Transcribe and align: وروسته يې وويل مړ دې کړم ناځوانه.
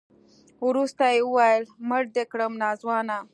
وروسته 0.67 1.03
يې 1.13 1.19
وويل 1.27 1.63
مړ 1.89 2.03
دې 2.15 2.23
کړم 2.31 2.53
ناځوانه. 2.61 3.17